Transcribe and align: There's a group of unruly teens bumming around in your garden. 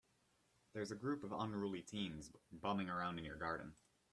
There's 0.73 0.89
a 0.89 0.95
group 0.95 1.23
of 1.23 1.31
unruly 1.31 1.83
teens 1.83 2.31
bumming 2.51 2.89
around 2.89 3.19
in 3.19 3.23
your 3.23 3.37
garden. 3.37 3.75